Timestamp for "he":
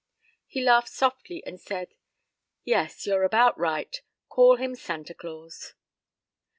0.47-0.63